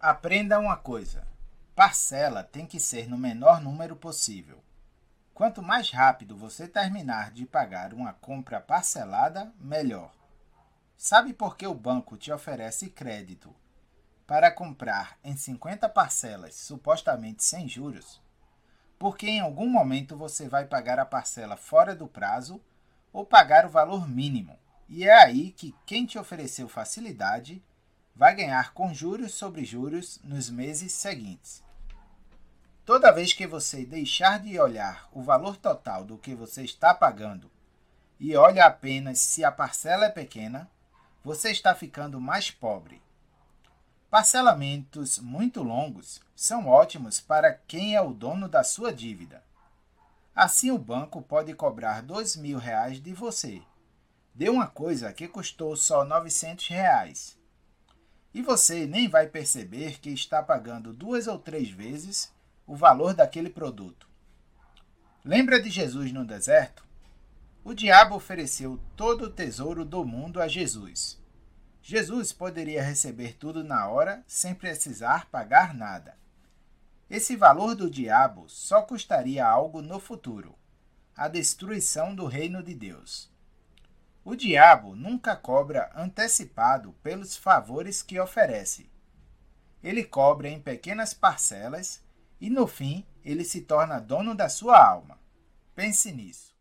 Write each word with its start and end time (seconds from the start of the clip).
Aprenda 0.00 0.58
uma 0.58 0.76
coisa: 0.76 1.26
parcela 1.74 2.44
tem 2.44 2.66
que 2.66 2.78
ser 2.78 3.08
no 3.08 3.16
menor 3.16 3.60
número 3.62 3.96
possível. 3.96 4.62
Quanto 5.32 5.62
mais 5.62 5.90
rápido 5.90 6.36
você 6.36 6.68
terminar 6.68 7.30
de 7.30 7.46
pagar 7.46 7.94
uma 7.94 8.12
compra 8.12 8.60
parcelada, 8.60 9.52
melhor. 9.58 10.12
Sabe 10.96 11.32
por 11.32 11.56
que 11.56 11.66
o 11.66 11.74
banco 11.74 12.16
te 12.16 12.30
oferece 12.30 12.90
crédito 12.90 13.54
para 14.26 14.50
comprar 14.50 15.18
em 15.24 15.36
50 15.36 15.88
parcelas, 15.88 16.54
supostamente 16.54 17.42
sem 17.42 17.66
juros? 17.66 18.20
Porque 18.98 19.26
em 19.26 19.40
algum 19.40 19.68
momento 19.68 20.16
você 20.16 20.48
vai 20.48 20.66
pagar 20.66 20.98
a 20.98 21.06
parcela 21.06 21.56
fora 21.56 21.94
do 21.94 22.06
prazo 22.06 22.60
ou 23.12 23.24
pagar 23.24 23.66
o 23.66 23.70
valor 23.70 24.08
mínimo. 24.08 24.58
E 24.88 25.04
é 25.04 25.14
aí 25.14 25.52
que 25.52 25.74
quem 25.84 26.06
te 26.06 26.18
ofereceu 26.18 26.68
facilidade 26.68 27.62
vai 28.16 28.34
ganhar 28.34 28.72
com 28.72 28.94
juros 28.94 29.34
sobre 29.34 29.64
juros 29.64 30.18
nos 30.24 30.48
meses 30.48 30.92
seguintes. 30.92 31.62
Toda 32.84 33.12
vez 33.12 33.34
que 33.34 33.46
você 33.46 33.84
deixar 33.84 34.40
de 34.40 34.58
olhar 34.58 35.08
o 35.12 35.22
valor 35.22 35.56
total 35.56 36.04
do 36.04 36.16
que 36.16 36.34
você 36.34 36.62
está 36.62 36.94
pagando 36.94 37.50
e 38.18 38.34
olha 38.34 38.64
apenas 38.64 39.18
se 39.18 39.44
a 39.44 39.52
parcela 39.52 40.06
é 40.06 40.08
pequena, 40.08 40.70
você 41.22 41.50
está 41.50 41.74
ficando 41.74 42.18
mais 42.18 42.50
pobre. 42.50 43.02
Parcelamentos 44.08 45.18
muito 45.18 45.62
longos 45.62 46.20
são 46.34 46.68
ótimos 46.68 47.20
para 47.20 47.52
quem 47.52 47.94
é 47.94 48.00
o 48.00 48.14
dono 48.14 48.48
da 48.48 48.64
sua 48.64 48.92
dívida. 48.92 49.44
Assim, 50.34 50.70
o 50.70 50.78
banco 50.78 51.20
pode 51.20 51.52
cobrar 51.54 52.02
mil 52.36 52.58
reais 52.58 53.00
de 53.00 53.12
você. 53.12 53.60
De 54.34 54.48
uma 54.48 54.66
coisa 54.66 55.12
que 55.12 55.28
custou 55.28 55.76
só 55.76 56.04
900 56.04 56.68
reais. 56.68 57.36
E 58.36 58.42
você 58.42 58.86
nem 58.86 59.08
vai 59.08 59.26
perceber 59.26 59.98
que 59.98 60.10
está 60.10 60.42
pagando 60.42 60.92
duas 60.92 61.26
ou 61.26 61.38
três 61.38 61.70
vezes 61.70 62.30
o 62.66 62.76
valor 62.76 63.14
daquele 63.14 63.48
produto. 63.48 64.06
Lembra 65.24 65.58
de 65.58 65.70
Jesus 65.70 66.12
no 66.12 66.22
deserto? 66.22 66.84
O 67.64 67.72
diabo 67.72 68.14
ofereceu 68.14 68.78
todo 68.94 69.24
o 69.24 69.30
tesouro 69.30 69.86
do 69.86 70.04
mundo 70.04 70.38
a 70.38 70.46
Jesus. 70.46 71.18
Jesus 71.80 72.30
poderia 72.30 72.82
receber 72.82 73.38
tudo 73.38 73.64
na 73.64 73.88
hora 73.88 74.22
sem 74.26 74.54
precisar 74.54 75.30
pagar 75.30 75.72
nada. 75.72 76.14
Esse 77.08 77.36
valor 77.36 77.74
do 77.74 77.88
diabo 77.88 78.50
só 78.50 78.82
custaria 78.82 79.46
algo 79.46 79.80
no 79.80 79.98
futuro 79.98 80.54
a 81.16 81.26
destruição 81.26 82.14
do 82.14 82.26
reino 82.26 82.62
de 82.62 82.74
Deus. 82.74 83.34
O 84.28 84.34
diabo 84.34 84.96
nunca 84.96 85.36
cobra 85.36 85.88
antecipado 85.94 86.92
pelos 86.94 87.36
favores 87.36 88.02
que 88.02 88.18
oferece. 88.18 88.90
Ele 89.80 90.02
cobra 90.02 90.48
em 90.48 90.60
pequenas 90.60 91.14
parcelas 91.14 92.02
e, 92.40 92.50
no 92.50 92.66
fim, 92.66 93.06
ele 93.24 93.44
se 93.44 93.60
torna 93.60 94.00
dono 94.00 94.34
da 94.34 94.48
sua 94.48 94.84
alma. 94.84 95.16
Pense 95.76 96.10
nisso. 96.10 96.55